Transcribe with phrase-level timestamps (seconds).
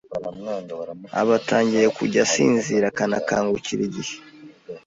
[1.19, 4.15] aba atangiye kujya asinzira akanakangukira igihe